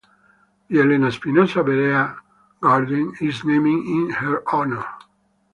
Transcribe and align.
The 0.69 0.79
Elena 0.79 1.09
Espinosa 1.09 1.61
Berea 1.63 2.17
Garden 2.59 3.13
is 3.21 3.43
named 3.43 3.67
in 3.87 4.09
her 4.09 4.41
honor. 4.51 4.83